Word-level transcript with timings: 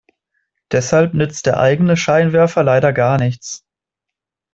Deshalb 0.71 1.13
nützt 1.13 1.45
der 1.45 1.59
eigene 1.59 1.95
Scheinwerfer 1.95 2.63
leider 2.63 2.91
gar 2.91 3.19
nichts. 3.19 3.63